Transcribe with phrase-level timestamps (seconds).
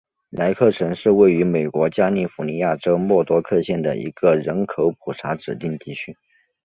[0.31, 6.17] 莱克城是位于美国加利福尼亚州莫多克县的一个人口普查指定地区。